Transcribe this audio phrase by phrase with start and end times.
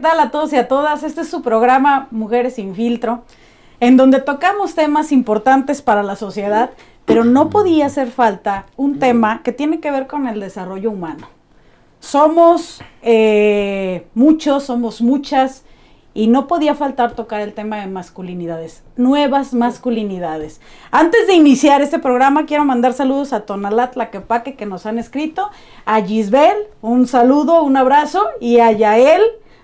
[0.00, 1.02] ¿qué tal a todos y a todas?
[1.02, 3.22] Este es su programa Mujeres sin filtro,
[3.80, 6.70] en donde tocamos temas importantes para la sociedad,
[7.04, 11.28] pero no podía hacer falta un tema que tiene que ver con el desarrollo humano.
[11.98, 15.66] Somos eh, muchos, somos muchas,
[16.14, 20.62] y no podía faltar tocar el tema de masculinidades, nuevas masculinidades.
[20.90, 25.50] Antes de iniciar este programa, quiero mandar saludos a Tonalat Laquepaque que nos han escrito,
[25.84, 29.20] a Gisbel, un saludo, un abrazo, y a Yael,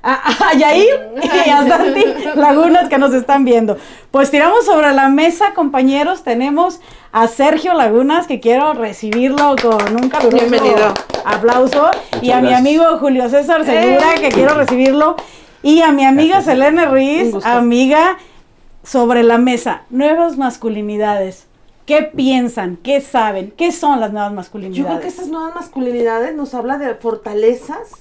[0.07, 1.11] a, Yair
[1.47, 3.77] y a Santi Lagunas que nos están viendo.
[4.11, 6.81] Pues tiramos sobre la mesa, compañeros, tenemos
[7.13, 11.91] a Sergio Lagunas, que quiero recibirlo con un caluroso aplauso,
[12.23, 15.17] y a mi amigo Julio César Segura, que quiero recibirlo.
[15.63, 18.19] Y a mi amiga Selene Ruiz, amiga
[18.85, 21.47] sobre la mesa, nuevas masculinidades.
[21.87, 22.77] ¿Qué piensan?
[22.77, 23.53] ¿Qué saben?
[23.57, 24.79] ¿Qué son las nuevas masculinidades?
[24.79, 27.93] Yo creo que estas nuevas masculinidades nos habla de fortalezas,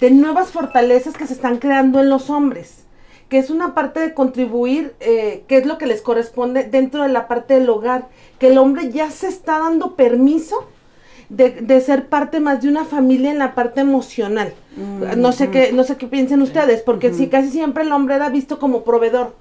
[0.00, 2.84] de nuevas fortalezas que se están creando en los hombres,
[3.28, 7.08] que es una parte de contribuir, eh, que es lo que les corresponde dentro de
[7.08, 10.66] la parte del hogar, que el hombre ya se está dando permiso
[11.28, 14.54] de, ser parte más de una familia en la parte emocional.
[15.16, 18.30] No sé qué, no sé qué piensen ustedes, porque si casi siempre el hombre era
[18.30, 19.34] visto como proveedor.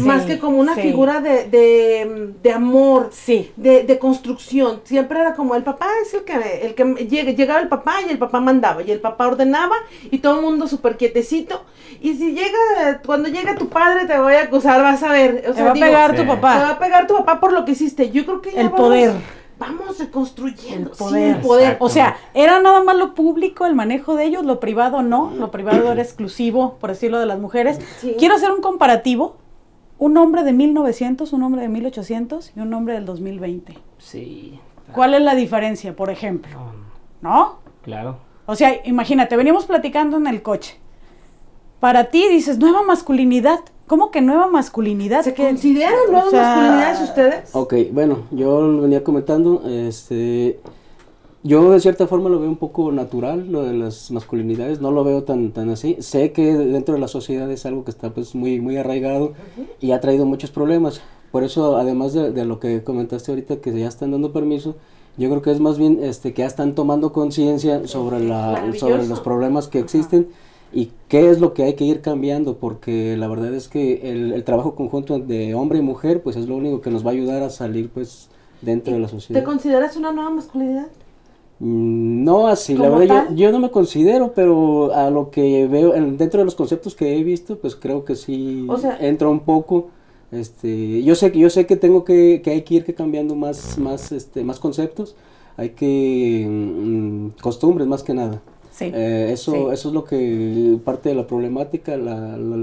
[0.00, 3.52] Más que como una figura de, de, amor, sí.
[3.56, 4.80] de, de, construcción.
[4.84, 8.18] Siempre era como el papá es el que, el que llegaba el papá y el
[8.18, 9.76] papá mandaba y el papá ordenaba
[10.10, 11.64] y todo el mundo súper quietecito.
[12.00, 15.42] Y si llega, cuando llega tu padre te voy a acusar, vas a ver.
[15.54, 16.58] te va a pegar tu papá.
[16.58, 18.10] Te va a pegar tu papá por lo que hiciste.
[18.10, 19.12] Yo creo que El poder
[19.58, 21.40] vamos reconstruyendo el poder.
[21.40, 21.76] poder.
[21.80, 25.50] O sea, era nada más lo público, el manejo de ellos, lo privado no, lo
[25.50, 27.78] privado era exclusivo, por decirlo, de las mujeres.
[28.18, 29.36] Quiero hacer un comparativo,
[29.98, 33.78] un hombre de 1900, un hombre de 1800 y un hombre del 2020.
[33.98, 34.58] Sí.
[34.92, 36.52] ¿Cuál es la diferencia, por ejemplo?
[37.20, 37.58] ¿No?
[37.82, 38.18] Claro.
[38.46, 40.78] O sea, imagínate, veníamos platicando en el coche.
[41.80, 43.60] Para ti dices, nueva masculinidad.
[43.86, 45.22] ¿Cómo que nueva masculinidad?
[45.22, 47.50] ¿Se consideran nuevas masculinidades ustedes?
[47.54, 50.60] Ok, bueno, yo lo venía comentando, este,
[51.44, 55.04] yo de cierta forma lo veo un poco natural, lo de las masculinidades, no lo
[55.04, 55.98] veo tan, tan así.
[56.00, 59.34] Sé que dentro de la sociedad es algo que está pues muy, muy arraigado
[59.78, 61.02] y ha traído muchos problemas.
[61.30, 64.76] Por eso, además de, lo que comentaste ahorita, que ya están dando permiso,
[65.18, 69.06] yo creo que es más bien este, que ya están tomando conciencia sobre, la, sobre
[69.06, 70.28] los problemas que existen
[70.72, 74.42] y qué es lo que hay que ir cambiando, porque la verdad es que el,
[74.44, 77.42] trabajo conjunto de hombre y mujer, pues es lo único que nos va a ayudar
[77.42, 78.30] a salir, pues,
[78.62, 79.38] dentro de la sociedad.
[79.38, 80.86] ¿Te consideras una nueva masculinidad?
[81.60, 86.40] Mm, no así, la verdad yo, no me considero, pero a lo que veo, dentro
[86.40, 88.66] de los conceptos que he visto, pues creo que sí
[89.00, 89.88] entra un poco.
[90.32, 93.78] Este, yo sé que yo sé que tengo que, que hay que ir cambiando más,
[93.78, 95.14] más, este, más conceptos,
[95.56, 98.42] hay que mm, costumbres más que nada.
[98.80, 102.56] Eh, eso, eso es lo que parte de la problemática, la, la,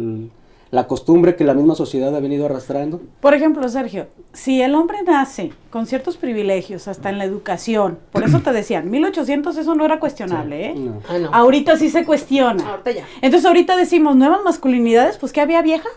[0.87, 3.01] costumbre que la misma sociedad ha venido arrastrando.
[3.19, 8.23] Por ejemplo, Sergio, si el hombre nace con ciertos privilegios, hasta en la educación, por
[8.23, 10.75] eso te decían, 1800 eso no era cuestionable, ¿eh?
[11.09, 12.79] Ah, ahorita sí se cuestiona.
[13.21, 15.89] Entonces ahorita decimos, nuevas masculinidades, pues que había vieja.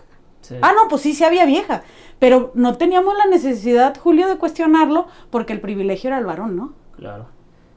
[0.60, 1.82] Ah, no, pues sí, sí había vieja.
[2.18, 6.72] Pero no teníamos la necesidad, Julio, de cuestionarlo porque el privilegio era el varón, ¿no?
[6.96, 7.26] Claro.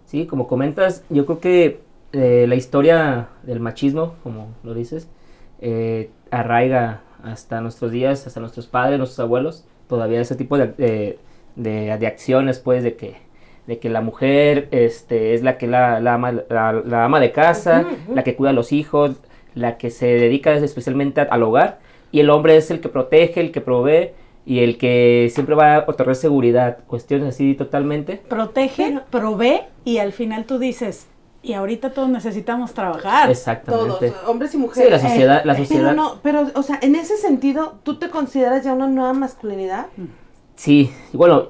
[0.06, 1.82] Sí, como comentas, yo creo que
[2.14, 5.08] eh, la historia del machismo, como lo dices,
[5.60, 11.18] eh, arraiga hasta nuestros días, hasta nuestros padres, nuestros abuelos, todavía ese tipo de,
[11.56, 13.16] de, acciones, pues, de que,
[13.66, 17.86] de que la mujer este, es la que la, la, ama, la, ama de casa,
[18.14, 19.18] la que cuida a los hijos,
[19.56, 21.80] la que se dedica especialmente al hogar,
[22.12, 24.12] y el hombre es el que protege, el que provee,
[24.46, 28.22] y el que siempre va a otorgar seguridad, cuestiones así totalmente.
[28.30, 31.08] Protege, provee, y al final tú dices,
[31.42, 33.30] y ahorita todos necesitamos trabajar.
[33.30, 34.12] Exactamente.
[34.12, 34.86] Todos, hombres y mujeres.
[34.86, 35.90] Sí, la sociedad, la sociedad.
[35.92, 39.88] Pero, no, pero, o sea, en ese sentido, ¿tú te consideras ya una nueva masculinidad?
[40.56, 41.50] Sí, bueno,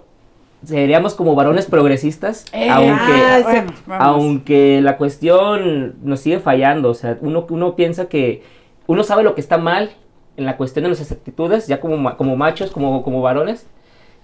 [0.63, 7.17] seríamos como varones progresistas, eh, aunque, ah, aunque la cuestión nos sigue fallando, o sea,
[7.21, 8.43] uno, uno piensa que
[8.85, 9.91] uno sabe lo que está mal
[10.35, 13.65] en la cuestión de nuestras actitudes, ya como, como machos, como, como varones,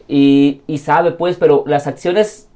[0.08, 2.50] y, y sabe pues, pero las acciones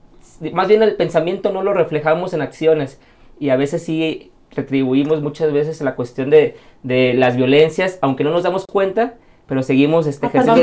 [0.53, 2.99] más bien el pensamiento no lo reflejamos en acciones.
[3.39, 8.31] Y a veces sí retribuimos muchas veces la cuestión de, de las violencias, aunque no
[8.31, 9.15] nos damos cuenta,
[9.47, 10.61] pero seguimos este, ejerciendo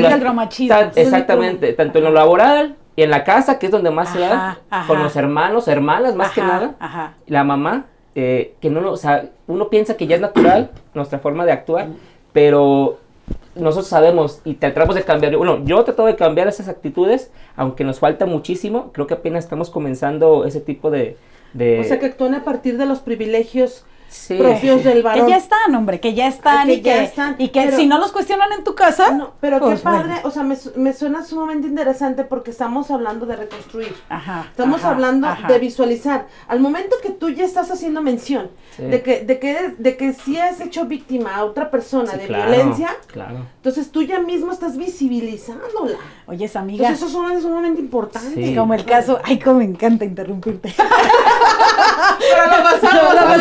[0.95, 4.59] exactamente, tanto en lo laboral y en la casa, que es donde más se da,
[4.87, 9.69] con los hermanos, hermanas más que nada, la mamá, eh, que no, o sea, uno
[9.69, 11.87] piensa que ya es natural nuestra forma de actuar,
[12.31, 12.99] pero
[13.55, 17.99] nosotros sabemos y tratamos de cambiar, bueno, yo trato de cambiar esas actitudes, aunque nos
[17.99, 21.17] falta muchísimo, creo que apenas estamos comenzando ese tipo de...
[21.53, 23.85] O sea, que actúan a partir de los privilegios
[24.15, 24.37] sí.
[24.37, 25.25] propios del varón.
[25.25, 28.11] Que ya están, hombre, que ya están, y, que, están y que si no los
[28.11, 29.11] cuestionan en tu casa.
[29.11, 33.25] No, pero qué pues, padre, o sea, me, me, suena sumamente interesante porque estamos hablando
[33.25, 33.95] de reconstruir.
[34.09, 36.27] Ajá, estamos hablando de visualizar.
[36.47, 40.37] Al momento que tú ya estás haciendo mención de que de que de que si
[40.37, 43.45] has hecho víctima a otra persona de violencia, claro.
[43.57, 45.97] entonces tú ya mismo estás visibilizándola.
[46.27, 46.87] Oye, esa amiga.
[46.87, 48.55] Entonces eso es sumamente importante.
[48.55, 50.73] Como el caso, ay, cómo me encanta interrumpirte.
[52.19, 53.34] Pero lo pasamos, lo pasamos.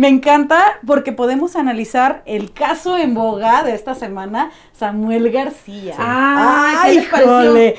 [0.00, 5.94] Me encanta porque podemos analizar el caso en boga de esta semana, Samuel García.
[5.98, 7.76] Ay, híjole.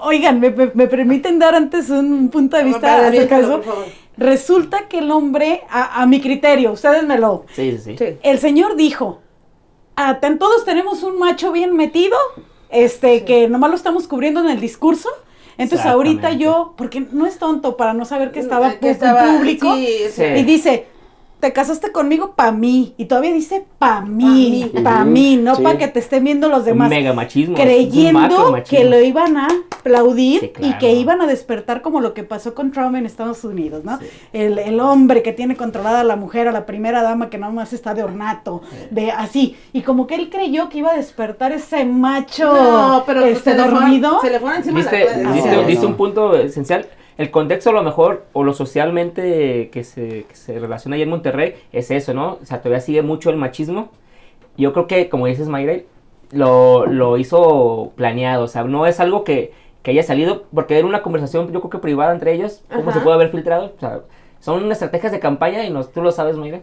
[0.00, 3.62] Oigan, ¿me, permiten dar antes un punto de vista de ese caso?
[4.16, 7.44] Resulta que el hombre, a, mi criterio, ustedes me lo...
[7.52, 8.18] Sí, sí, sí.
[8.24, 9.20] El señor dijo,
[9.94, 12.16] ah, todos tenemos un macho bien metido,
[12.70, 15.10] este, que nomás lo estamos cubriendo en el discurso,
[15.58, 20.42] entonces ahorita yo, porque no es tonto para no saber que estaba, que público, y
[20.42, 20.90] dice,
[21.42, 22.94] te casaste conmigo pa' mí.
[22.98, 26.88] Y todavía dice pa' mí, pa' mí, no para que te estén viendo los demás.
[26.88, 27.56] Mega machismo.
[27.56, 32.54] Creyendo que lo iban a aplaudir y que iban a despertar como lo que pasó
[32.54, 33.98] con Trump en Estados Unidos, ¿no?
[34.32, 37.72] El, hombre que tiene controlada a la mujer, a la primera dama que nada más
[37.72, 39.56] está de ornato, de así.
[39.72, 44.20] Y como que él creyó que iba a despertar ese macho no, pero este, dormido.
[44.20, 44.80] se le fue encima
[45.66, 46.86] ¿Viste, un punto esencial
[47.18, 51.10] el contexto a lo mejor o lo socialmente que se, que se relaciona ahí en
[51.10, 52.38] Monterrey es eso, ¿no?
[52.42, 53.90] O sea, todavía sigue mucho el machismo.
[54.56, 55.86] Yo creo que, como dices, Mayre,
[56.32, 60.86] lo, lo hizo planeado, o sea, no es algo que, que haya salido, porque era
[60.86, 64.00] una conversación, yo creo que privada entre ellos, cómo se puede haber filtrado, o sea,
[64.40, 66.62] son estrategias de campaña y no, tú lo sabes, Mayre,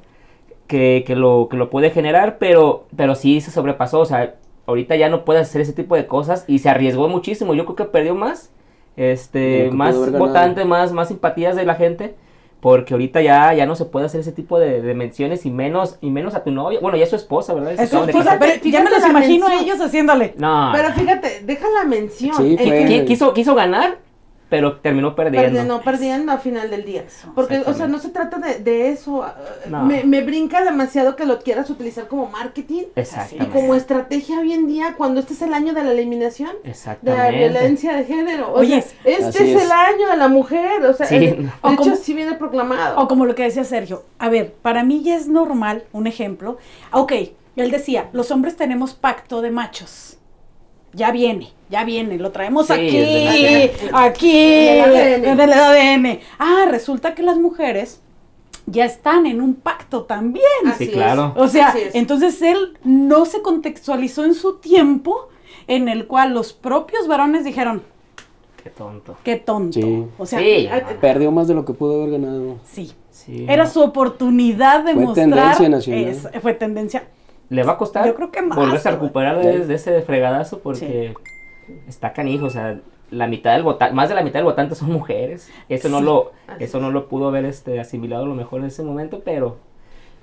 [0.68, 4.36] que, que, lo, que lo puede generar, pero, pero sí se sobrepasó, o sea,
[4.66, 7.75] ahorita ya no puede hacer ese tipo de cosas y se arriesgó muchísimo, yo creo
[7.75, 8.52] que perdió más
[8.95, 12.15] este, más votante, más, más simpatías de la gente,
[12.59, 16.09] porque ahorita ya, ya no se puede hacer ese tipo de, menciones y menos, y
[16.09, 17.74] menos a tu novia, bueno, ya es su esposa, ¿verdad?
[17.74, 20.33] Es su esposa, pero ya me los imagino a ellos haciéndole.
[20.38, 20.71] No.
[20.74, 22.36] Pero fíjate, deja la mención.
[23.06, 24.00] quiso, quiso ganar,
[24.50, 25.48] pero terminó perdiendo.
[25.48, 27.06] Perdiendo, perdiendo a final del día.
[27.36, 29.24] Porque, o sea, no se trata de, de eso.
[29.68, 32.84] Me, me, brinca demasiado que lo quieras utilizar como marketing.
[33.40, 37.16] Y como estrategia hoy en día, cuando este es el año de la eliminación de
[37.16, 38.51] la violencia de género.
[38.54, 40.84] Oye, este es, el año de la mujer.
[40.84, 43.00] O sea, de hecho, sí viene proclamado.
[43.00, 44.04] O como lo que decía Sergio.
[44.18, 46.57] A ver, para mí ya es normal, un ejemplo.
[46.92, 47.13] Ok,
[47.56, 50.19] él decía, los hombres tenemos pacto de machos
[50.94, 52.97] ya viene, ya viene, lo traemos aquí,
[53.94, 56.19] aquí, en el, ADN.
[56.38, 58.01] Ah, resulta que las mujeres
[58.65, 60.44] ya están en un pacto también.
[60.77, 61.33] sí, claro.
[61.36, 65.30] O sea, entonces él no se contextualizó en su tiempo
[65.68, 67.83] en el cual los propios varones dijeron,
[68.63, 69.18] Qué tonto.
[69.24, 70.09] Qué tonto.
[70.18, 70.39] O sea,
[71.00, 72.57] perdió más de lo que pudo haber ganado.
[72.65, 72.94] Sí.
[73.47, 76.42] Era su oportunidad de fue Tendencia nacional.
[76.42, 77.07] fue tendencia
[77.50, 81.13] le va a costar Yo creo que volverse a recuperar de, ese fregadazo porque
[81.88, 82.80] está canijo, o sea,
[83.12, 85.50] la mitad del votante, más de la mitad del votante son mujeres.
[85.68, 88.84] Eso no lo eso no lo pudo haber este asimilado a lo mejor en ese
[88.84, 89.57] momento, pero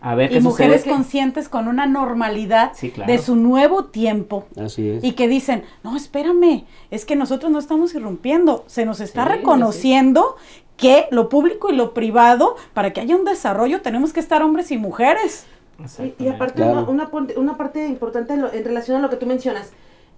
[0.00, 4.46] a ver y mujeres conscientes con una normalidad de su nuevo tiempo.
[4.56, 5.02] Así es.
[5.02, 10.36] Y que dicen, no, espérame, es que nosotros no estamos irrumpiendo, se nos está reconociendo
[10.76, 14.70] que lo público y lo privado, para que haya un desarrollo, tenemos que estar hombres
[14.70, 15.46] y mujeres.
[16.18, 19.72] Y, aparte, una, una, parte importante en, relación a lo que tú mencionas.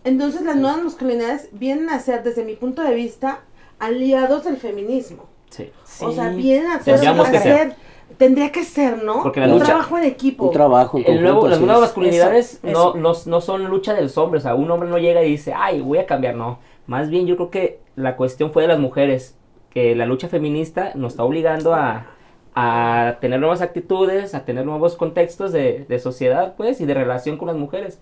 [0.05, 3.41] Entonces, las nuevas masculinidades vienen a ser, desde mi punto de vista,
[3.79, 5.27] aliados del feminismo.
[5.51, 5.71] Sí.
[6.01, 7.75] O sea, vienen a ser,
[8.17, 9.23] tendría que ser, ¿no?
[9.23, 10.45] Porque la un trabajo en equipo.
[10.45, 14.45] Un trabajo en Las nuevas masculinidades no, No, no son lucha de los hombres.
[14.45, 16.37] O sea, un hombre no llega y dice, ay, voy a cambiar.
[16.37, 16.61] No.
[16.87, 19.35] Más bien, yo creo que la cuestión fue de las mujeres.
[19.71, 22.07] Que la lucha feminista nos está obligando a
[22.55, 27.37] a tener nuevas actitudes, a tener nuevos contextos de, de, sociedad, pues, y de relación
[27.37, 28.01] con las mujeres.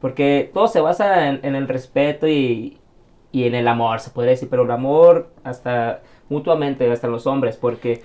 [0.00, 2.78] Porque todo se basa en, el respeto y,
[3.32, 7.56] y, en el amor, se podría decir, pero el amor hasta mutuamente, hasta los hombres,
[7.56, 8.02] porque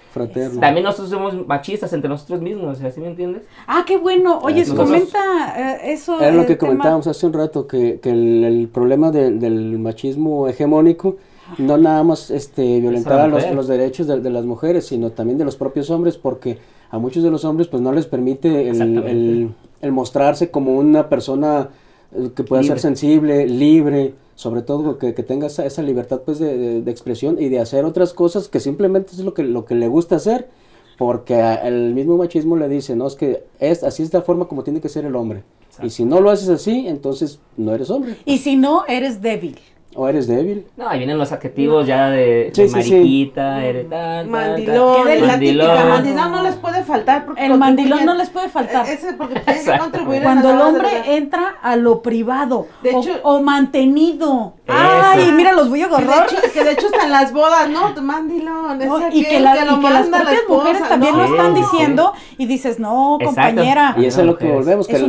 [0.59, 3.43] también nosotros somos machistas entre nosotros mismos, ¿sí me entiendes?
[3.67, 4.39] Ah, qué bueno.
[4.41, 6.19] Oye, comenta eh, eso.
[6.21, 11.17] Era lo que comentábamos hace un rato, que, que el, el problema del machismo hegemónico
[11.57, 15.55] no nada más este, violentar los, los, derechos de, las mujeres, sino también de los
[15.55, 16.57] propios hombres, porque
[16.89, 21.69] a muchos de los hombres pues no les permite el, el, mostrarse como una persona
[22.15, 26.39] eh, que pueda ser sensible, libre, sobre todo que, que tenga esa, esa, libertad pues
[26.39, 29.75] de, de, expresión y de hacer otras cosas que simplemente es lo que, lo que
[29.75, 30.49] le gusta hacer,
[30.97, 34.63] porque el mismo machismo le dice, no, es que es, así es la forma como
[34.63, 35.43] tiene que ser el hombre.
[35.81, 38.15] Y si no lo haces así, entonces no eres hombre.
[38.25, 39.57] Y si no, eres débil.
[39.95, 40.65] O eres débil.
[40.77, 42.91] No, ahí vienen los adjetivos ya de, Sí, de sí, sí.
[42.91, 45.67] mariquita, eres tal, tal, Mandilón, la mandilón.
[45.67, 47.25] típica mandilón no les puede faltar.
[47.25, 48.87] porque El mandilón no les puede faltar.
[48.87, 52.67] Eh, Ese porque tiene que contribuir a Cuando la el hombre entra a lo privado
[52.81, 54.53] De o- hecho- o, mantenido.
[54.65, 54.77] Eso.
[54.77, 56.27] Ay, mira, los voy a Que de, agarrar.
[56.31, 57.93] hecho, que de hecho está en las bodas, ¿no?
[58.01, 58.99] Mandilón, ¿no?
[58.99, 61.27] Y aquel que, la- y lo que las la propias esposa, mujeres también ¿no?
[61.27, 63.25] lo están diciendo y dices, no, Exacto.
[63.25, 63.95] compañera.
[63.97, 64.99] Y eso es lo que volvemos, que,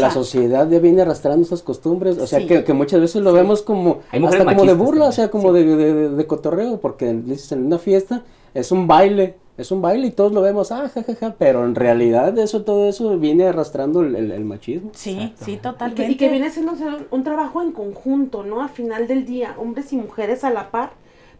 [0.00, 3.98] la sociedad ya viene arrastrando esas costumbres, o sea, que, muchas veces lo vemos como,
[4.30, 7.66] hasta como de burla, o sea, como de, de, de- de cotorreo, porque dices en
[7.66, 8.22] una fiesta
[8.54, 12.36] es un baile, es un baile y todos lo vemos, ah, jajaja, pero en realidad
[12.38, 14.90] eso, todo eso viene arrastrando el, el- el machismo.
[14.94, 15.44] Sí, Exacto.
[15.44, 16.06] sí, Y totalmente.
[16.06, 18.62] que, y que viene siendo un, un trabajo en conjunto, ¿no?
[18.62, 20.90] A final del día, hombres y mujeres a la par,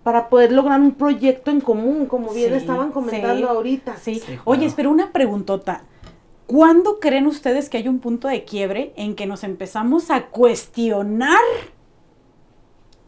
[0.04, 3.96] para poder lograr un proyecto en común, como bien Sí, estaban comentando sí, ahorita.
[3.96, 4.14] Sí.
[4.14, 4.42] Sí, claro.
[4.44, 5.82] Oye, pero una preguntota.
[6.46, 11.38] ¿Cuándo creen ustedes que hay un punto de quiebre en que nos empezamos a cuestionar?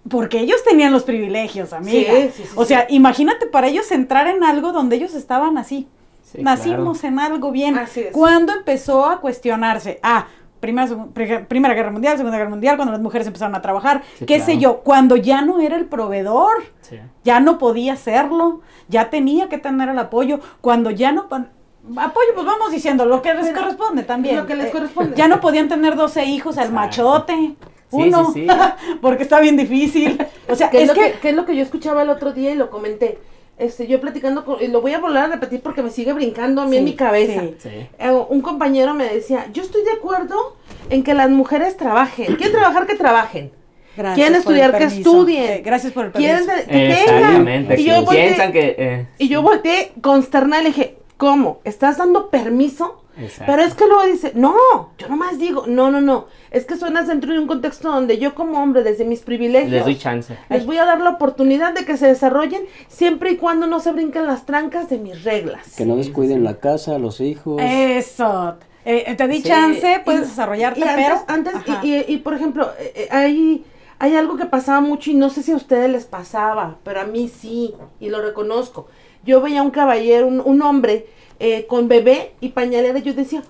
[0.08, 2.12] Porque ellos tenían los privilegios, amiga.
[2.12, 5.86] Sí, sí, sí, o sea, imagínate para ellos entrar en algo donde ellos estaban así.
[6.22, 7.78] Sí, Nacimos en algo bien.
[7.78, 8.12] Así es.
[8.12, 10.00] ¿Cuándo empezó a cuestionarse?
[10.02, 10.26] Ah,
[10.60, 14.44] primera, Guerra Mundial, Segunda Guerra Mundial, cuando las mujeres empezaron a trabajar, Sí, qué claro.
[14.44, 16.98] sé yo, cuando ya no era el proveedor Sí.
[17.24, 21.22] ya no podía hacerlo, ya tenía que tener el apoyo, cuando ya no...
[21.24, 24.36] Apoyo, pues vamos diciendo lo que les Pero, corresponde también.
[24.36, 25.16] lo que les Eh, corresponde.
[25.16, 27.56] Ya no podían tener 12 hijos al machote.
[27.96, 28.54] Uno, sí, sí.
[29.00, 30.18] porque está bien difícil.
[30.48, 32.10] O sea, que es, es lo que, que, que es lo que yo escuchaba el
[32.10, 33.18] otro día y lo comenté.
[33.58, 36.62] Este, yo platicando con, y lo voy a volver a repetir porque me sigue brincando
[36.62, 37.40] a mí en mi cabeza.
[37.42, 37.54] sí.
[37.58, 37.68] Sí.
[37.98, 40.56] Eh, un compañero me decía, yo estoy de acuerdo
[40.90, 42.34] en que las mujeres trabajen.
[42.36, 42.86] ¿Quieren trabajar?
[42.86, 43.52] Que trabajen.
[43.94, 45.44] Gracias quieren estudiar, que estudien.
[45.52, 46.66] Eh, gracias por el ¿Quieren permiso.
[46.66, 47.18] de- que tengan?
[47.18, 47.80] Exactamente.
[47.80, 48.74] Y yo volteé, que...
[48.78, 51.60] eh, y yo volteé consternada y le dije, ¿cómo?
[51.64, 53.01] ¿Estás dando permiso?
[53.18, 53.44] Exacto.
[53.46, 54.54] Pero es que luego dice, no,
[54.98, 56.26] yo nomás digo, no, no, no.
[56.50, 59.84] Es que suenas dentro de un contexto donde yo como hombre, desde mis privilegios, Les
[59.84, 60.36] doy chance.
[60.48, 63.92] les voy a dar la oportunidad de que se desarrollen siempre y cuando no se
[63.92, 65.74] brinquen las trancas de mis reglas.
[65.76, 66.42] Que no descuiden sí.
[66.44, 67.60] la casa, los hijos.
[67.62, 68.56] Eso.
[68.84, 71.24] Eh, te di Sí, chance, puedes Y- desarrollarte, y antes, pero...
[71.28, 71.54] antes
[71.84, 73.64] y, y- y, por ejemplo, eh, eh, hay,
[74.00, 77.04] hay algo que pasaba mucho y no sé si a ustedes les pasaba, pero a
[77.04, 78.88] mí sí, y lo reconozco.
[79.24, 81.06] Yo veía un caballero, un, un hombre
[81.42, 83.42] eh, con bebé y pañalera, yo decía,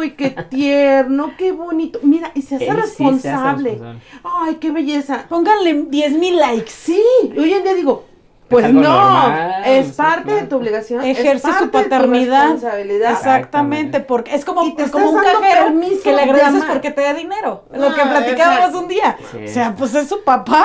[0.00, 1.98] ¡ay, qué tierno, qué bonito!
[2.02, 3.70] Mira, y se hace Él sí se hace responsable.
[3.70, 4.00] responsable.
[4.22, 5.26] ¡Ay, qué belleza!
[5.28, 6.70] Pónganle 10 mil likes.
[6.70, 7.02] Sí,
[7.36, 8.04] hoy en día digo,
[8.48, 12.42] pues no, normal, es parte de tu obligación, es Ejerce su parte de tu paternidad.
[12.52, 13.12] responsabilidad.
[13.12, 15.72] Exactamente, porque es como, te como un cajero
[16.02, 17.64] que le de agradeces porque te da dinero.
[17.72, 19.16] Lo que platicábamos un día.
[19.32, 19.44] Sí.
[19.44, 20.64] O sea, pues es su papá.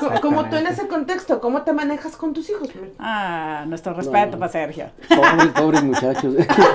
[0.00, 2.68] Co- Como tú en ese contexto, ¿cómo te manejas con tus hijos?
[2.98, 4.38] Ah, nuestro respeto No.
[4.40, 4.86] para Sergio.
[5.08, 6.34] Pobres, pobres muchachos.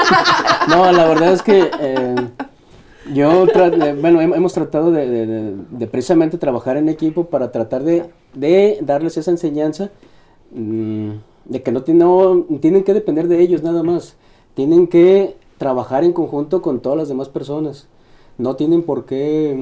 [0.67, 2.15] no, la verdad es que eh,
[3.13, 7.51] yo, tra- bueno, hem- hemos tratado de, de- de- de precisamente trabajar en equipo para
[7.51, 9.89] tratar de, de darles esa enseñanza
[10.53, 11.09] mm,
[11.45, 14.15] de que no, ti- no tienen que depender de ellos nada más.
[14.53, 17.87] Tienen que trabajar en conjunto con todas las demás personas.
[18.37, 19.55] No tienen por qué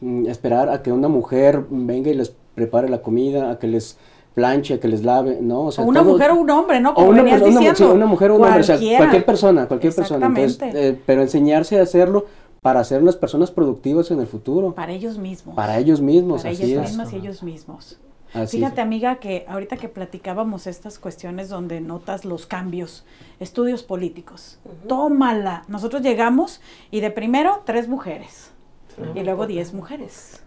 [0.00, 3.98] mm, esperar a que una mujer venga y les prepare la comida, a que les
[4.34, 5.62] planche, a que les lave, ¿no?
[5.64, 6.90] O sea, o una todo- mujer o un hombre, ¿no?
[6.92, 7.92] o una, venías persona, una, diciendo.
[7.92, 10.26] sí, una mujer o un hombre, o sea, cualquier persona, cualquier persona.
[10.26, 12.24] Entonces, eh, pero enseñarse a hacerlo
[12.62, 15.54] para ser unas personas productivas en el futuro, Para ellos mismos.
[15.56, 16.90] para ellos mismos, Para así ellos es.
[16.90, 17.98] mismas y ellos mismos.
[18.34, 18.86] Así Fíjate, es.
[18.86, 23.04] amiga, que ahorita que platicábamos estas cuestiones donde notas los cambios,
[23.40, 24.58] estudios políticos,
[24.88, 25.64] tómala.
[25.68, 26.60] Nosotros llegamos
[26.90, 28.50] y de primero tres mujeres
[29.14, 30.42] y luego diez mujeres.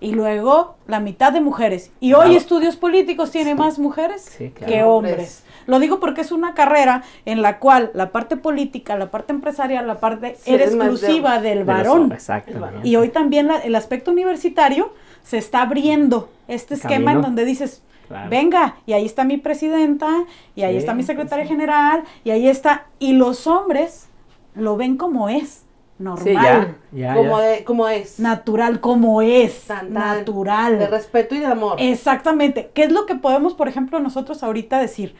[0.00, 1.90] Y luego la mitad de mujeres.
[1.98, 4.72] Y hoy estudios políticos tiene más mujeres Sí, claro.
[4.72, 5.42] que Hombres.
[5.66, 9.88] Lo digo porque es una carrera en la cual la parte política, la parte empresarial,
[9.88, 12.12] la parte Sí, era de- exclusiva del varón.
[12.12, 12.86] Exactamente.
[12.88, 14.92] Y hoy también la- el aspecto universitario
[15.28, 18.30] se está abriendo este esquema en donde dices, Claro.
[18.30, 20.24] venga, y ahí está mi presidenta,
[20.56, 21.50] y ahí Sí, está mi secretaria sí.
[21.50, 24.08] general, y ahí está, y los hombres
[24.54, 25.64] lo ven como es,
[25.98, 27.44] normal, Sí, ya, ya, como, ya.
[27.46, 28.18] de- como es.
[28.18, 30.78] natural, como es, Tan, tan, natural.
[30.78, 31.76] De respeto y de amor.
[31.78, 32.70] Exactamente.
[32.72, 35.14] ¿Qué es lo que podemos, por ejemplo, nosotros ahorita decir?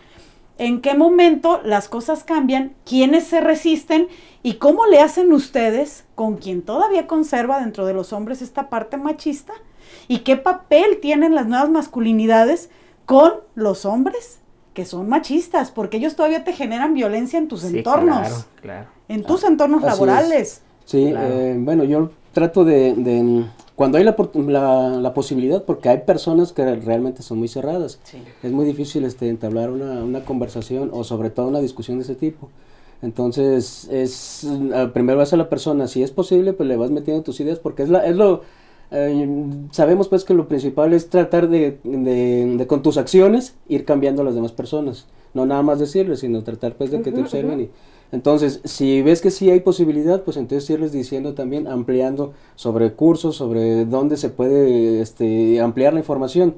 [0.59, 2.73] ¿En qué momento las cosas cambian?
[2.85, 4.09] ¿Quiénes se resisten?
[4.43, 8.97] ¿Y cómo le hacen ustedes con quien todavía conserva dentro de los hombres esta parte
[8.97, 9.53] machista?
[10.09, 12.71] ¿Y qué papel tienen las nuevas masculinidades
[13.07, 14.41] con los hombres
[14.75, 15.71] que son machistas?
[15.71, 18.87] Porque ellos todavía te generan violencia en tus Sí, entornos, Claro, claro.
[19.09, 19.87] en tus entornos es.
[19.87, 20.63] laborales.
[20.85, 21.35] Sí, Claro.
[21.35, 23.45] eh, bueno, yo trato de, de-
[23.79, 28.01] cuando hay la, la, la posibilidad, porque hay personas que realmente son muy cerradas,
[28.43, 32.17] es muy difícil este, entablar una, una conversación o sobre todo una discusión de ese
[32.17, 32.49] tipo.
[33.03, 34.45] Entonces, es,
[34.75, 37.61] ah, primero vas a la persona, si es posible, pues le vas metiendo tus ideas,
[37.61, 38.43] porque es, la, es lo,
[38.91, 43.85] eh, sabemos pues que lo principal es tratar de, de, de, con tus acciones ir
[43.85, 45.07] cambiando a las demás personas.
[45.35, 47.61] No nada más decirles, sino tratar pues de que te observen.
[47.61, 47.71] Y,
[48.11, 53.37] entonces, si ves que sí hay posibilidad, pues entonces irles diciendo también, ampliando sobre cursos,
[53.37, 56.55] sobre dónde se puede este, ampliar la información.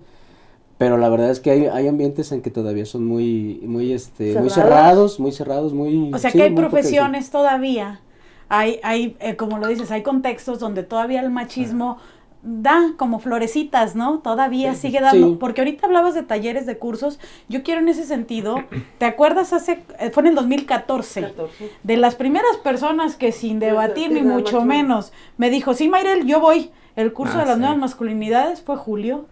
[0.79, 4.39] Pero la verdad es que hay, hay ambientes en que todavía son muy, muy, este,
[4.39, 6.11] muy cerrados, muy cerrados, muy...
[6.15, 8.01] O sea que hay profesiones todavía,
[8.49, 11.99] hay, hay eh, como lo dices, hay contextos donde todavía el machismo
[12.43, 14.21] da como florecitas, ¿no?
[14.21, 17.19] Todavía sigue dando, porque ahorita hablabas de talleres, de cursos,
[17.49, 18.65] yo quiero en ese sentido,
[18.99, 21.35] ¿te acuerdas hace, eh, fue en el 2014,
[21.83, 26.41] de las primeras personas que sin debatir ni mucho menos, me dijo, sí, Mayrel, yo
[26.41, 29.27] voy, el curso ah, de las nuevas masculinidades fue Julio.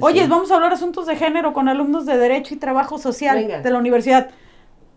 [0.00, 3.70] Oye, vamos a hablar asuntos de género con alumnos de Derecho y Trabajo Social de
[3.70, 4.30] la universidad.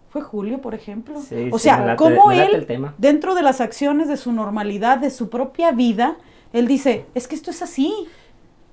[0.09, 1.19] Fue Julio, por ejemplo.
[1.51, 6.17] o sea, cómo él, dentro de las acciones de su normalidad, de su propia vida,
[6.53, 7.91] él dice, es que esto es así.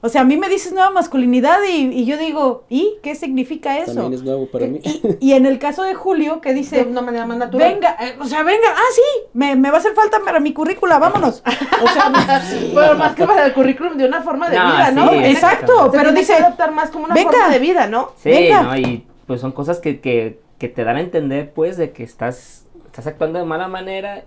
[0.03, 3.95] O sea, a mí me dices nueva masculinidad y, yo digo, ¿y qué significa eso?
[3.95, 4.81] También es nuevo para mí.
[5.21, 7.75] Y, en el caso de Julio, que dice, de una manera más natural.
[7.75, 10.99] Venga, eh, o sea, venga, ah, sí, me, va a hacer falta para mi currícula,
[10.99, 11.43] vámonos.
[11.83, 12.13] O sea,
[12.75, 15.13] pero más que para el currículum de una forma de vida, ¿no?
[15.13, 18.13] Exacto, pero dice, adoptar más como una forma de vida, ¿no?
[18.23, 18.63] Sí, venga.
[18.63, 18.77] ¿no?
[18.79, 22.65] Y pues son cosas que, que, que te dan a entender, pues, de que estás,
[22.87, 24.25] estás actuando de mala manera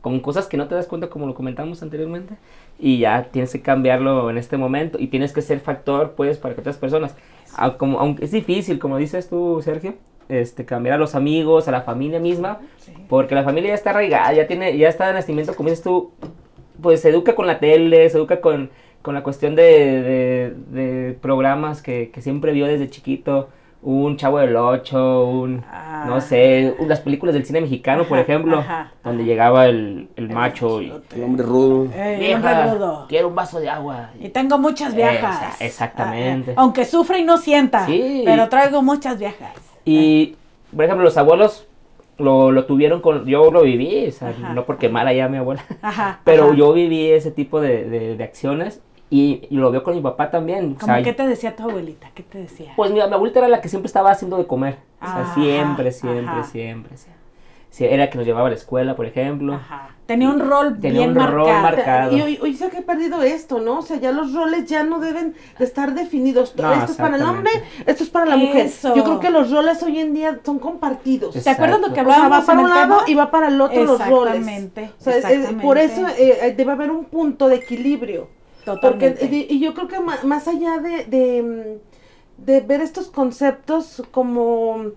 [0.00, 2.36] con cosas que no te das cuenta como lo comentamos anteriormente
[2.78, 6.54] y ya tienes que cambiarlo en este momento y tienes que ser factor pues para
[6.54, 7.14] que otras personas
[7.76, 9.94] como aunque es difícil como dices tú Sergio
[10.28, 12.60] este cambiar a los amigos a la familia misma
[13.08, 16.12] porque la familia ya está arraigada ya tiene ya está en nacimiento como dices tú
[16.80, 18.70] pues se educa con la tele se educa con,
[19.02, 23.48] con la cuestión de, de, programas que, que siempre vio desde chiquito
[23.80, 26.20] un Chavo del Ocho, un, no ah.
[26.20, 28.62] sé, las películas del cine mexicano, por ejemplo,
[29.04, 30.92] donde llegaba el, el macho y...
[31.14, 31.88] El hombre rudo.
[31.94, 33.06] el hombre rudo.
[33.08, 34.10] Quiero un vaso de agua.
[34.20, 35.60] Y tengo muchas viejas.
[35.60, 36.52] exactamente.
[36.52, 37.86] Ah, aunque sufra y no sienta,
[38.24, 39.52] pero traigo muchas viejas.
[39.84, 40.36] Y,
[40.74, 41.68] por ejemplo, los abuelos
[42.18, 43.26] lo, lo tuvieron con...
[43.26, 45.62] Yo lo viví, o sea, no porque mala ya mi abuela,
[46.24, 50.30] pero yo viví ese tipo de, de, de acciones y, lo veo con mi papá
[50.30, 50.74] también.
[50.74, 52.10] ¿Cómo qué te decía tu abuelita?
[52.14, 52.72] ¿Qué te decía?
[52.76, 54.78] Pues mi, abuelita era la que siempre estaba haciendo de comer.
[55.00, 56.96] o sea, siempre, siempre, siempre,
[57.70, 59.54] Sí, era que nos llevaba a la escuela, por ejemplo.
[59.54, 59.90] Ajá.
[60.08, 61.44] Tenía un rol Tenía bien un marcado.
[61.44, 62.16] Rol marcado.
[62.16, 63.80] Y hoy, hoy se ha perdido esto, ¿no?
[63.80, 66.54] O sea, ya los roles ya no deben de estar definidos.
[66.56, 67.50] esto es para el hombre,
[67.84, 68.70] esto es para la mujer.
[68.82, 71.34] Yo creo que los roles hoy en día son compartidos.
[71.34, 72.40] ¿Te acuerdas lo que hablábamos?
[72.40, 74.36] va para un lado y va para el otro los roles.
[74.36, 74.90] Exactamente.
[74.98, 78.37] O sea, por eso eh, debe haber un punto de equilibrio.
[78.76, 81.80] Porque, y, yo creo que más, allá de,
[82.36, 84.92] de, ver estos conceptos como,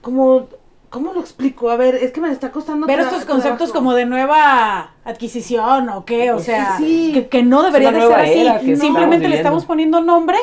[0.00, 0.48] como,
[0.90, 1.70] ¿cómo lo explico?
[1.70, 2.86] A ver, es que me está costando.
[2.86, 8.00] Ver estos conceptos como de nueva adquisición o qué, o sea, que, no debería de
[8.00, 8.76] ser así.
[8.76, 10.36] Simplemente le estamos poniendo nombre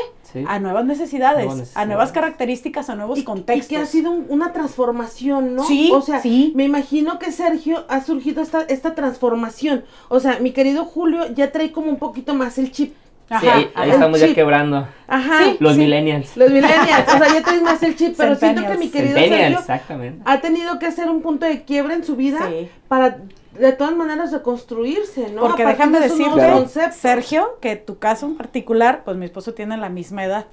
[0.48, 3.72] a nuevas necesidades, a nuevas características, a nuevos contextos.
[3.72, 5.64] Y que ha sido una transformación, ¿no?
[5.66, 6.54] Sí, o sea, sí.
[6.56, 9.84] me imagino que Sergio ha surgido esta, esta transformación.
[10.10, 12.94] O sea, mi querido Julio ya trae como un poquito más el chip.
[13.30, 14.88] Ajá, sí, ahí estamos ya quebrando.
[15.08, 15.54] Ajá.
[15.60, 16.38] los millennials.
[16.38, 17.08] Los millennials.
[17.14, 19.18] O sea, ya traes más el chip, pero siento que mi querido
[19.62, 22.40] Sergio ha tenido que hacer un punto de quiebra en su vida
[22.88, 23.18] para
[23.58, 25.42] de todas maneras reconstruirse, ¿no?
[25.42, 29.90] Porque déjame de decirte, Sergio, que tu caso en particular, pues mi esposo tiene la
[29.90, 30.46] misma edad.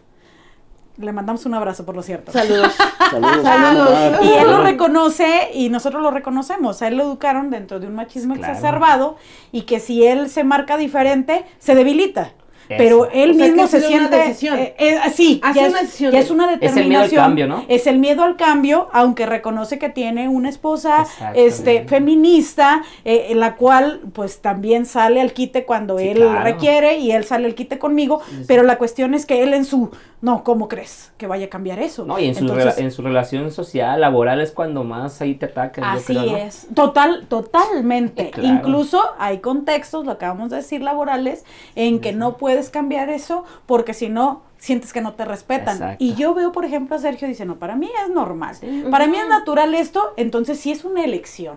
[0.96, 2.30] Le mandamos un abrazo, por lo cierto.
[2.30, 2.72] Saludos.
[3.10, 4.20] Saludos.
[4.22, 6.82] Y él lo reconoce y nosotros lo reconocemos.
[6.82, 9.16] A él lo educaron dentro de un machismo exacerbado
[9.50, 12.32] y que si él se marca diferente, se debilita.
[12.68, 14.30] Pero él mismo se siente.
[14.30, 16.62] Eh, eh, sí, ya, una es, es, una determinación.
[16.62, 17.64] Es el miedo al cambio, ¿no?
[17.68, 23.40] Es el miedo al cambio, aunque reconoce que tiene una esposa este, feminista, eh, en
[23.40, 27.78] la cual, pues también sale al quite cuando él requiere y él sale al quite
[27.78, 28.20] conmigo.
[28.46, 29.90] Pero la cuestión es que él en su
[30.24, 32.06] no, ¿cómo crees que vaya a cambiar eso?
[32.06, 35.84] No, y en, su, en su relación social, laboral es cuando más ahí te atacan.
[35.84, 38.30] Así es, total, totalmente.
[38.42, 43.92] Incluso hay contextos, lo acabamos de decir, laborales, en que no puedes cambiar eso porque
[43.92, 45.96] si no, sientes que no te respetan.
[45.98, 48.56] Y yo veo, por ejemplo, a Sergio dice, no, para mí es normal.
[48.90, 51.56] Para mí es natural esto, entonces sí es una elección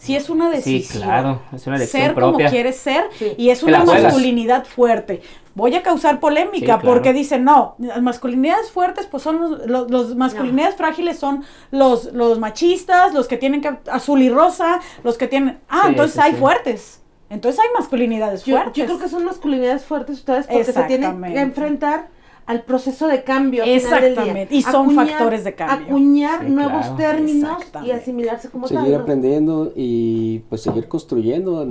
[0.00, 0.82] si es una decisión.
[0.82, 3.04] Sí, claro, es una elección Ser como quieres ser
[3.36, 5.20] y es una masculinidad fuerte.
[5.54, 10.76] Voy a causar polémica porque dicen, no, las masculinidades fuertes pues son los, los, masculinidades
[10.76, 15.58] frágiles son los, los machistas, los que tienen que, azul y rosa, los que tienen,
[15.68, 17.02] ah, entonces hay fuertes.
[17.28, 18.72] Entonces hay masculinidades fuertes.
[18.74, 22.08] Yo creo que son masculinidades fuertes ustedes porque se tienen que enfrentar
[22.50, 23.62] al proceso de cambio.
[23.64, 24.52] Exactamente.
[24.52, 25.86] Y son factores de cambio.
[25.86, 28.86] Acuñar nuevos términos y asimilarse como seguir tal.
[28.86, 31.64] Seguir aprendiendo y pues seguir construyendo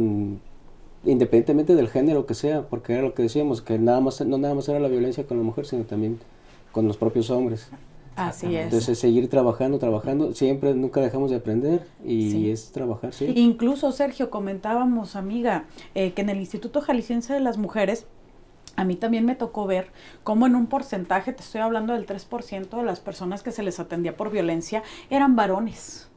[1.06, 4.54] independientemente del género que sea, porque era lo que decíamos, que nada más, no nada
[4.54, 6.20] más era la violencia con la mujer, sino también
[6.72, 7.70] con los propios hombres.
[8.16, 8.66] Así es.
[8.66, 12.52] Entonces seguir trabajando, trabajando, siempre, nunca dejamos de aprender y Sí.
[12.52, 13.32] es trabajar, sí.
[13.36, 15.66] Incluso, Sergio, comentábamos, amiga,
[15.96, 18.08] eh, que en el Instituto Jalisciense de las Mujeres,
[18.80, 19.92] a mí también me tocó ver
[20.24, 23.78] cómo en un porcentaje, te estoy hablando del 3% de las personas que se les
[23.78, 26.09] atendía por violencia, eran varones.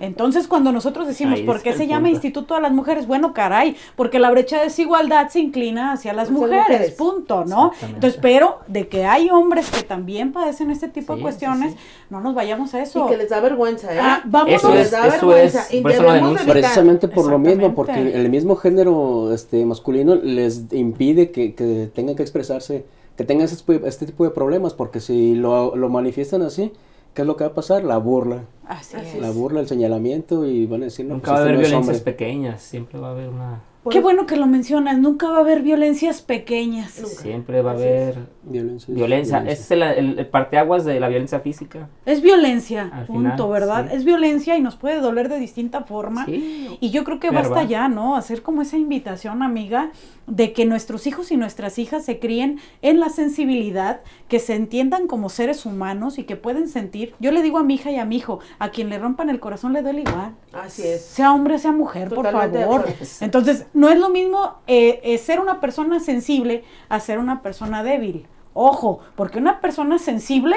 [0.00, 2.08] Entonces, cuando nosotros decimos, Ahí ¿por qué se llama.
[2.10, 3.06] Instituto de las Mujeres?
[3.06, 6.90] Bueno, caray, porque la brecha de desigualdad se inclina hacia las mujeres, mujeres.
[6.92, 7.72] punto, ¿no?
[7.82, 11.78] Entonces, pero de que hay hombres que también padecen este tipo Sí, de cuestiones, sí.
[12.10, 13.06] no nos vayamos a eso.
[13.06, 13.98] Y que les da vergüenza, ¿eh?
[14.00, 14.54] Ah, vámonos.
[14.62, 15.60] Eso les es, da eso vergüenza.
[15.62, 16.40] es, y por debemos.
[16.42, 22.16] Precisamente por lo mismo, porque el mismo género este, masculino les impide que, que tengan
[22.16, 22.84] que expresarse,
[23.16, 26.72] que tengan de- este tipo de problemas, porque si lo, lo manifiestan así,
[27.16, 27.82] ¿qué es lo que va a pasar?
[27.82, 28.44] La burla.
[28.68, 29.20] Así es.
[29.20, 31.66] La burla, el señalamiento y van a decir, no, Nunca pues va a este haber
[31.66, 32.12] violencias hombre.
[32.12, 33.62] pequeñas, siempre va a haber una...
[33.90, 36.98] Qué bueno que lo mencionas, nunca va a haber violencias pequeñas.
[37.00, 37.14] Nunca.
[37.22, 38.94] Siempre va a haber Violencia.
[38.94, 39.38] violencia.
[39.46, 41.88] Ese es el, el- el parteaguas de la violencia física.
[42.04, 43.88] Es violencia, Al punto, final, ¿verdad?
[43.90, 43.96] sí.
[43.96, 46.24] Es violencia y nos puede doler de distinta forma.
[46.26, 46.76] Sí.
[46.80, 47.50] Y yo creo que Verbal.
[47.50, 48.16] basta ya, ¿no?
[48.16, 49.90] Hacer como esa invitación, amiga,
[50.26, 55.06] de que nuestros hijos y nuestras hijas se críen en la sensibilidad, que se entiendan
[55.06, 57.14] como seres humanos y que pueden sentir.
[57.20, 59.38] Yo le digo a mi hija y a mi hijo, a quien le rompan el
[59.40, 60.34] corazón le duele igual.
[60.52, 61.02] Así es.
[61.04, 62.94] Sea hombre, sea mujer, Totalmente por favor.
[63.20, 67.82] Entonces, no es lo mismo eh, eh, ser una persona sensible a ser una persona
[67.84, 68.26] débil.
[68.54, 70.56] Ojo, porque una persona sensible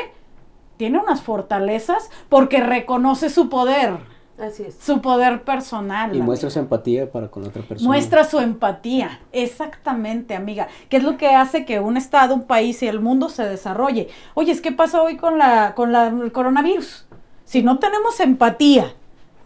[0.77, 3.97] tiene unas fortalezas porque reconoce su poder,
[4.39, 4.75] Así es.
[4.79, 6.07] su poder personal.
[6.07, 6.25] Y amiga.
[6.25, 7.89] muestra su empatía para con la otra persona.
[7.89, 12.81] Muestra su empatía, exactamente, amiga, que es lo que hace que un estado, un país
[12.83, 14.07] y el mundo se desarrolle.
[14.33, 17.05] Oye, ¿qué pasa hoy con la con la, el coronavirus?
[17.43, 18.93] Si no tenemos empatía,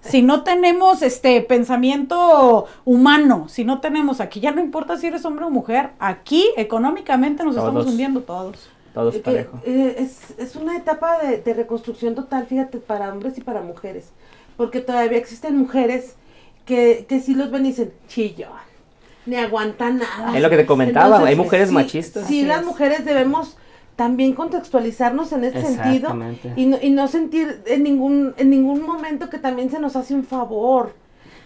[0.03, 5.25] si no tenemos este pensamiento humano, si no tenemos aquí ya no importa si eres
[5.25, 8.69] hombre o mujer, aquí económicamente nos estamos hundiendo todos.
[8.93, 9.59] Todos parejo.
[9.65, 14.09] eh, es, es una etapa de, de reconstrucción total, fíjate, para hombres y para mujeres.
[14.55, 16.15] Porque todavía existen mujeres
[16.65, 18.51] que, que sí los ven y dicen, chillón,
[19.25, 20.35] ni aguantan nada.
[20.37, 22.27] Es lo que te comentaba, hay mujeres machistas.
[22.27, 22.65] Sí, Así las es.
[22.67, 23.57] mujeres debemos
[23.95, 26.09] también contextualizarnos en ese sentido
[26.55, 30.13] y no, y no sentir en ningún, en ningún momento que también se nos hace
[30.15, 30.93] un favor,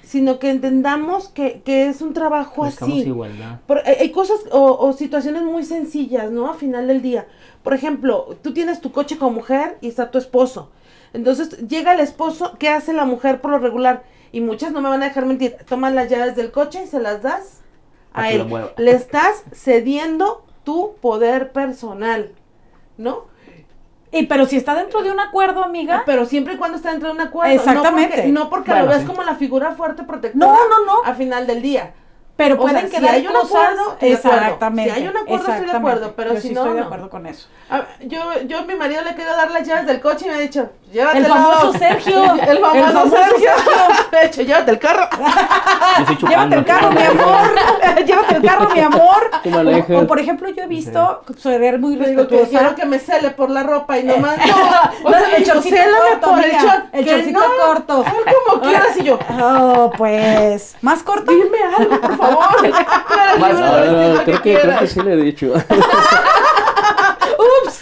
[0.03, 3.07] sino que entendamos que, que es un trabajo Buscamos así.
[3.07, 3.59] igualdad.
[3.67, 6.49] Por- hay, hay cosas o, o situaciones muy sencillas, ¿no?
[6.49, 7.27] A final del día.
[7.63, 10.69] Por ejemplo, tú tienes tu coche como mujer y está tu esposo.
[11.11, 14.03] Entonces llega el esposo, ¿qué hace la mujer por lo regular?
[14.31, 15.57] Y muchas no me van a dejar mentir.
[15.67, 17.61] Toman las llaves del coche y se las das
[18.13, 18.47] A él.
[18.77, 22.33] Le estás cediendo tu poder personal,
[22.97, 23.27] ¿no?
[24.11, 27.07] Y pero si está dentro de un acuerdo, amiga, Pero siempre y cuando está dentro
[27.07, 27.53] de un acuerdo.
[27.53, 28.17] Exactamente.
[28.17, 29.07] No porque, no porque Bueno, lo ves sí.
[29.07, 31.93] como la figura fuerte protectora no, no, no, a final del día.
[32.37, 34.37] Pero o pueden sea, si quedar hay un cosas- acuerdo, estoy de acuerdo.
[34.37, 34.93] exactamente.
[34.93, 36.85] Si hay un acuerdo, estoy de acuerdo, pero Yo si sí no, estoy de no.
[36.85, 37.47] acuerdo con eso.
[37.69, 40.29] A ver, yo, yo a mi marido le quiero dar las llaves del coche y
[40.29, 41.25] me ha dicho, llévatelo.
[41.25, 42.23] El famoso Sergio.
[42.47, 43.49] el famoso, El famoso Sergio.
[44.11, 45.09] De hecho, llévate el carro.
[46.27, 47.55] Llévate el carro, mi amor.
[48.05, 49.31] Llévate el carro, mi amor.
[49.91, 52.49] O, o, por ejemplo, yo he visto ser muy respetuosa.
[52.49, 54.45] quiero que me cele por la ropa y nomás no.
[54.45, 55.75] No, O sea, el chorcito
[56.11, 56.85] corto, por el short.
[56.93, 58.05] el chorcito no, corto.
[58.45, 59.17] Como quieras y yo.
[59.41, 60.75] Oh, pues.
[60.81, 61.31] ¿Más corto?
[61.31, 62.26] Dime algo, por favor.
[63.07, 65.53] Claro, Más- Ah, creo, que, creo que sí le he dicho.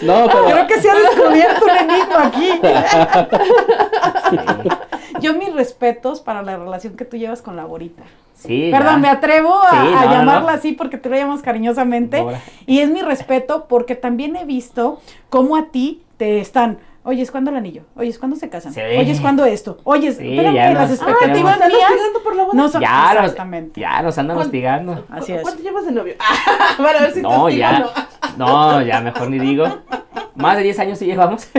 [0.01, 2.59] No, pero Creo que se ha descubierto un enigma aquí.
[5.21, 8.03] Yo mis respetos para la relación que tú llevas con la Borita.
[8.35, 8.99] Sí, Perdón, ya.
[8.99, 10.57] me atrevo a, Sí, no, llamarla no.
[10.57, 12.21] así porque tú la llamas cariñosamente.
[12.21, 12.41] Bora.
[12.65, 16.79] Y es mi respeto porque también he visto cómo a ti te están.
[17.05, 17.83] Oye, ¿es cuando el anillo?
[17.95, 18.73] Oye, ¿es cuando se casan?
[18.73, 18.81] Sí.
[18.81, 19.77] Oye, ¿es cuando esto?
[19.83, 22.35] Oye, Sí, espérame, ya las nos- Ah, te expectativas iban a estar mías hostigando por
[22.35, 22.53] la boda.
[22.55, 23.79] no son Ya exactamente.
[23.81, 25.05] ya nos andan ¿Cuánto- hostigando.
[25.09, 25.41] Así es.
[25.43, 26.15] ¿Cuánto llevas de novio?
[26.77, 27.79] Para ver si te No, hostigo ya.
[27.79, 27.89] no.
[28.37, 29.65] No, ya mejor ni digo.
[30.35, 31.47] Más de 10 años sí llevamos.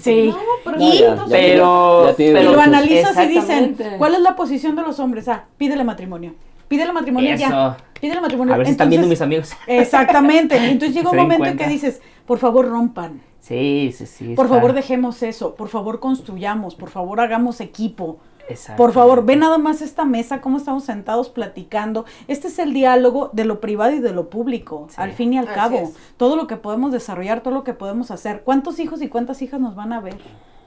[0.00, 0.28] Sí.
[0.30, 2.58] No, pero Y- Ya, ya Pero, Ya pero lo derechos.
[2.62, 3.76] analizas y dicen.
[3.98, 5.28] ¿cuál es la posición de los hombres?
[5.28, 6.34] Ah, pídele matrimonio.
[6.68, 7.46] Pídele matrimonio ya.
[7.48, 7.76] Eso.
[8.00, 8.54] Pídele matrimonio.
[8.54, 9.66] A ver si están viendo mis Entonces, amigos.
[9.66, 10.56] Exactamente.
[10.70, 13.20] Entonces llega un momento en que dices, por favor rompan.
[13.40, 14.34] Sí, sí, sí.
[14.34, 15.54] Por está- favor dejemos eso.
[15.54, 16.74] Por favor construyamos.
[16.74, 18.18] Por favor hagamos equipo.
[18.48, 18.82] Exacto.
[18.82, 22.04] Por favor, ve nada más esta mesa, cómo estamos sentados platicando.
[22.28, 24.96] Este es el diálogo de lo privado y de lo público, Sí.
[24.98, 25.76] al fin y al Así cabo.
[25.78, 25.94] es.
[26.18, 28.42] Todo lo que podemos desarrollar, todo lo que podemos hacer.
[28.44, 30.18] ¿Cuántos hijos y cuántas hijas nos van a ver?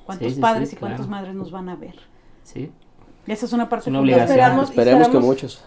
[0.08, 1.96] ¿Cuántos Sí, sí, padres sí, y cuántas madres nos van a ver?
[2.44, 2.72] Sí.
[3.28, 4.28] Y esa es una parte obligación.
[4.30, 5.64] Esperamos- esperemos que esperamos- muchos.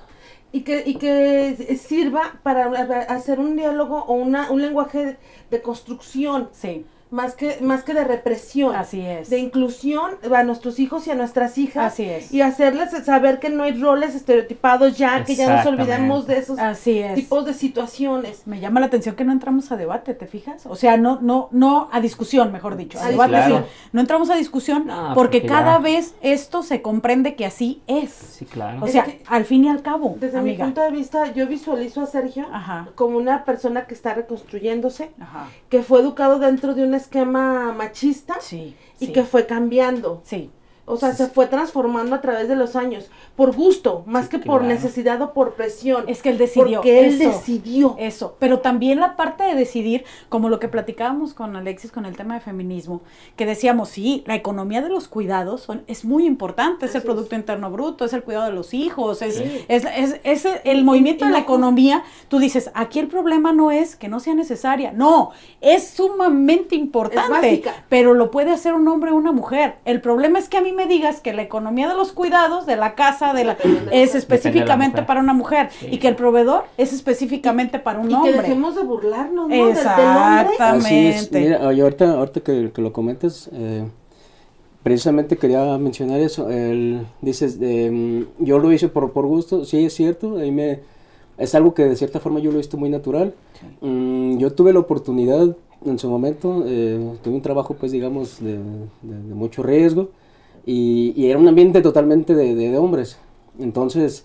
[0.53, 2.65] Y que, y que sirva para
[3.05, 5.19] hacer un diálogo o una, un lenguaje
[5.51, 6.49] de construcción.
[6.53, 6.85] Sí.
[7.11, 8.75] Más que, más que de represión.
[8.75, 9.31] Así es.
[9.31, 11.93] De inclusión a nuestros hijos y a nuestras hijas.
[11.93, 12.33] Así es.
[12.33, 16.59] Y hacerles saber que no hay roles estereotipados ya, que ya nos olvidemos de esos
[16.59, 17.15] Así es.
[17.17, 18.47] tipos de situaciones.
[18.47, 20.67] Me llama la atención que no entramos a debate, ¿te fijas?
[20.67, 22.99] O sea, no, no, no a discusión, mejor dicho.
[22.99, 23.59] A Sí, debate claro.
[23.59, 23.65] sí.
[23.93, 27.83] No entramos a discusión No, porque porque cada ya- vez esto se comprende que así
[27.87, 28.11] es.
[28.11, 28.83] Sí, claro.
[28.83, 30.65] O Es sea, que- al fin y al cabo, Desde amiga.
[30.67, 32.89] mi punto de vista, yo visualizo a Sergio Ajá.
[32.95, 35.49] como una persona que está reconstruyéndose, Ajá.
[35.69, 38.75] que fue educado dentro de un esquema machista Sí.
[39.01, 40.21] y sí, que fue cambiando.
[40.25, 40.51] Sí.
[40.91, 44.39] O sea, se fue transformando a través de los años, por gusto, más Sí, que
[44.39, 44.75] por claro.
[44.75, 46.05] necesidad o por presión.
[46.09, 46.79] Es que él decidió.
[46.79, 47.31] Porque él eso.
[47.31, 47.95] decidió.
[47.99, 52.17] Eso, pero también la parte de decidir, como lo que platicábamos con Alexis con el
[52.17, 53.03] tema de feminismo,
[53.37, 57.07] que decíamos, sí, la economía de los cuidados son, es muy importante, es el Así
[57.07, 59.65] Producto Interno Bruto, es el cuidado de los hijos, es, Sí.
[59.69, 62.03] es, es- es el movimiento y de la no- economía.
[62.29, 67.63] Tú dices, aquí el problema no es que no sea necesaria, no, es sumamente importante,
[67.89, 69.77] pero lo puede hacer un hombre o una mujer.
[69.85, 72.77] El problema es que a mí me digas que la economía de los cuidados, de
[72.77, 75.89] la casa, de la, Depende de la es específicamente para una mujer Sí.
[75.91, 78.33] y que el proveedor es específicamente para un y hombre.
[78.33, 79.69] que dejemos de burlarnos, ¿no?
[79.69, 80.53] Exactamente.
[80.63, 80.87] hombre.
[80.87, 81.33] Así es.
[81.33, 83.85] Mira, oye, ahorita, ahorita que, que lo comentas, eh,
[84.83, 86.51] precisamente quería mencionar eso.
[86.51, 90.81] El, dices, eh, yo lo hice por, por gusto, sí es cierto, ahí me,
[91.39, 93.35] es algo que de cierta forma yo lo he visto muy natural.
[93.81, 98.53] Mm, yo tuve la oportunidad en su momento, eh, tuve un trabajo pues digamos de,
[98.59, 100.11] de- de mucho riesgo
[100.67, 103.19] y, y era un ambiente totalmente de, de- de hombres.
[103.59, 104.25] Entonces,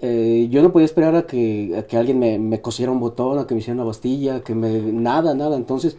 [0.00, 3.38] eh, yo no podía esperar a que, a que alguien me, me cosiera un botón,
[3.38, 4.80] a que me hiciera una bastilla, que me...
[4.80, 5.56] Nada, nada.
[5.56, 5.96] Entonces,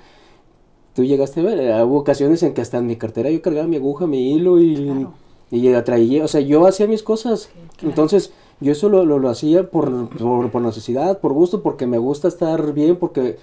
[0.93, 3.67] tú llegaste a ver, eh, hubo ocasiones en que hasta en mi cartera yo cargaba
[3.67, 5.13] mi aguja, mi hilo y, Claro.
[5.51, 6.23] y la traía.
[6.25, 7.49] O sea, yo hacía mis cosas.
[7.81, 11.97] Entonces, yo eso lo, lo, lo hacía por, por, por necesidad, por gusto, porque me
[11.97, 13.37] gusta estar bien, porque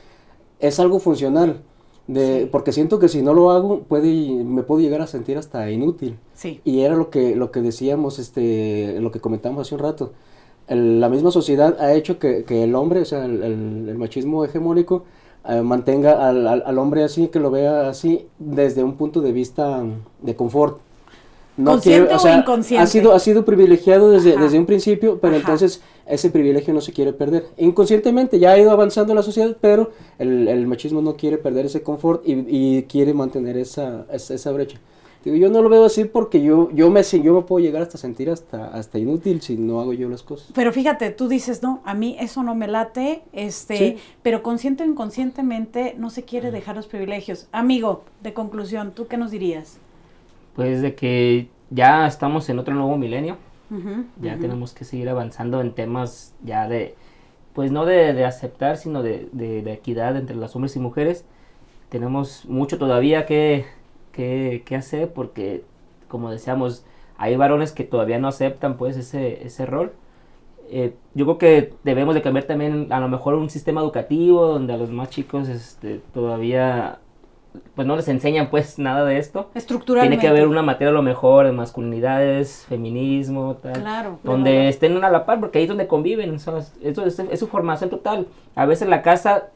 [0.60, 1.60] es algo funcional.
[2.08, 5.70] De, Porque siento que si no lo hago, puede, me puedo llegar a sentir hasta
[5.70, 6.18] inútil.
[6.34, 6.60] Sí.
[6.64, 10.12] Y era lo que, lo que decíamos, este, lo que comentamos hace un rato.
[10.66, 13.98] El- la misma sociedad ha hecho que, que el hombre, o sea, el, el- el
[13.98, 15.04] machismo hegemónico,
[15.48, 19.32] eh, mantenga al, al- al hombre así, que lo vea así, desde un punto de
[19.32, 19.84] vista
[20.22, 20.78] de confort.
[21.64, 22.82] ¿Consciente o inconsciente?
[22.82, 24.42] Ha sido, ha sido privilegiado desde, Ajá.
[24.44, 25.40] desde un principio, pero Ajá.
[25.40, 27.46] entonces ese privilegio no se quiere perder.
[27.56, 31.82] Inconscientemente ya ha ido avanzando la sociedad, pero el, el machismo no quiere perder ese
[31.82, 34.78] confort y, y quiere mantener esa, esa, esa brecha.
[35.24, 37.98] Digo, yo no lo veo así porque yo, yo, me, yo me puedo llegar hasta
[37.98, 40.46] sentir hasta, hasta inútil si no hago yo las cosas.
[40.54, 43.96] Pero fíjate, tú dices, no, a mí eso no me late, este, Sí.
[44.22, 47.48] pero consciente o inconscientemente no se quiere dejar los privilegios.
[47.50, 49.78] Amigo, de conclusión, ¿tú qué nos dirías?
[50.58, 53.38] Pues de que ya estamos en otro nuevo milenio.
[54.20, 56.96] Ya tenemos que seguir avanzando en temas ya de,
[57.54, 61.24] pues no de, de aceptar, sino de, de- de equidad entre los hombres y mujeres.
[61.90, 63.66] Tenemos mucho todavía que,
[64.12, 65.64] que, que hacer porque,
[66.08, 66.84] como decíamos,
[67.18, 69.92] hay varones que todavía no aceptan pues ese, ese rol.
[70.70, 74.74] Eh, yo creo que debemos de cambiar también a lo mejor un sistema educativo donde
[74.74, 77.00] a los más chicos este, todavía
[77.74, 79.50] pues no les enseñan pues nada de esto.
[79.54, 80.16] Estructuralmente.
[80.16, 83.80] Tiene que haber una materia a lo mejor de masculinidades, feminismo, tal.
[83.80, 84.18] Claro.
[84.22, 86.34] Donde estén a la par, porque ahí es donde conviven.
[86.34, 88.26] eso es, es su formación total.
[88.54, 89.48] A veces la casa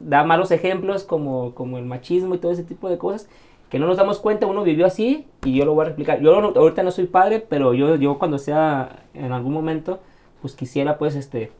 [0.00, 3.28] da malos ejemplos como, como el machismo y todo ese tipo de cosas
[3.68, 4.46] que no nos damos cuenta.
[4.46, 6.20] Uno vivió así y yo lo voy a replicar.
[6.20, 10.00] Yo no- ahorita no soy padre, pero yo, yo cuando sea en algún momento,
[10.40, 11.52] pues quisiera pues este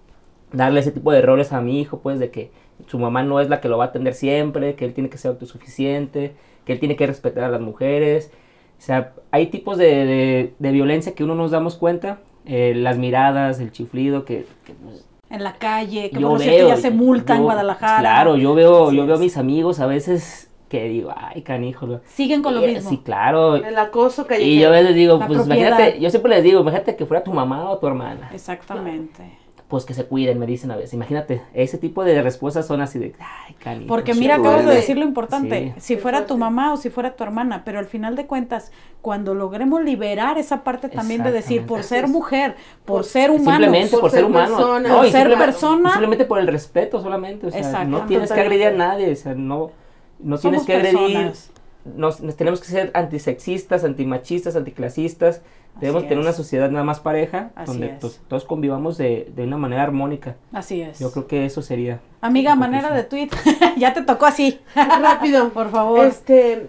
[0.53, 2.51] darle ese tipo de roles a mi hijo, pues de que
[2.87, 5.19] su mamá no es la que lo va a atender siempre, que él tiene que
[5.19, 8.31] ser autosuficiente, que él tiene que respetar a las mujeres.
[8.79, 12.97] O sea, hay tipos de, de- de violencia que uno nos damos cuenta, eh, las
[12.99, 16.91] miradas, el chiflido, que, que, pues, En la calle, que yo por cierto ya se
[16.91, 18.01] multa en Guadalajara.
[18.01, 21.87] Claro, yo veo, yo veo a mis amigos a veces que digo, ay, canijo.
[21.87, 22.89] lo- Siguen con lo Eh, mismo.
[22.91, 23.57] Sí, claro.
[23.57, 24.61] El acoso Y callejero.
[24.63, 25.69] yo a veces digo, pues propiedad.
[25.69, 28.31] imagínate, yo siempre les digo, imagínate que fuera tu mamá o tu hermana.
[28.33, 29.23] Exactamente.
[29.69, 30.95] Pues que se cuiden, me dicen a veces.
[30.95, 33.87] Imagínate, ese tipo de respuestas son así de, ay, canijo.
[33.87, 35.75] Porque Sí, mira, acabas de decir lo importante.
[35.77, 35.95] Sí.
[35.95, 39.35] Si fuera tu mamá o si fuera tu hermana, pero al final de cuentas, cuando
[39.35, 42.55] logremos liberar esa parte también de decir, por ser mujer,
[42.87, 44.57] por Por- ser humano, Simplemente por, por ser ser humano.
[44.57, 44.89] persona.
[44.89, 45.91] No, Por ser simplemente- persona.
[45.91, 47.47] Simplemente por el respeto solamente.
[47.49, 47.89] O sea, Exacto.
[47.89, 49.13] no tienes que agredir a nadie.
[49.13, 49.71] O sea, no,
[50.19, 50.99] no Somos tienes que agredir.
[51.27, 51.51] personas.
[51.85, 55.43] Nos, nos tenemos que ser antisexistas, antimachistas, anticlasistas.
[55.81, 59.45] Debemos Así tener una sociedad nada más pareja, Así donde pues, todos convivamos de, de
[59.45, 60.37] una manera armónica.
[60.53, 60.99] Así es.
[60.99, 62.01] Yo creo que eso sería.
[62.21, 63.31] Amiga, mi manera de tweet.
[63.77, 64.59] ya te tocó así.
[64.75, 65.51] Rápido.
[65.51, 66.05] Por favor.
[66.05, 66.67] Este,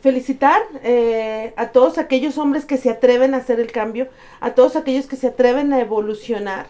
[0.00, 4.08] felicitar eh, a todos aquellos hombres que se atreven a hacer el cambio,
[4.40, 6.66] a todos aquellos que se atreven a evolucionar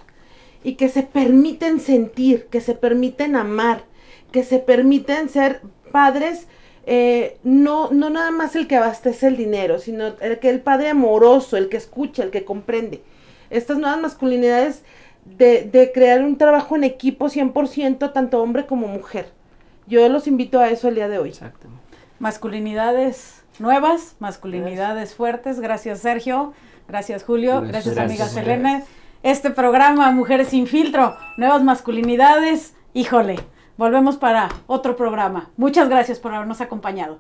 [0.65, 3.85] y que se permiten sentir, que se permiten amar,
[4.31, 6.47] que se permiten ser padres
[6.85, 10.89] eh, no, no nada más el que abastece el dinero, sino el que el padre
[10.91, 13.03] amoroso, el que escucha, el que comprende.
[13.51, 14.83] Estas nuevas masculinidades
[15.25, 19.31] de, de crear un trabajo en equipo 100%, tanto hombre como mujer.
[19.87, 21.29] Yo los invito a eso el día de hoy.
[21.31, 21.69] Exacto.
[22.19, 25.61] Masculinidades nuevas, masculinidades fuertes.
[25.61, 26.55] Gracias, Sergio.
[26.89, 27.61] Gracias, Julio.
[27.63, 27.99] Gracias, Gracias.
[27.99, 28.29] amiga.
[28.29, 28.85] Selene.
[29.23, 32.75] Este programa, Mujeres sin filtro, nuevas masculinidades.
[32.93, 33.39] Híjole,
[33.83, 35.51] volvemos para otro programa.
[35.57, 37.19] Muchas gracias por habernos acompañado.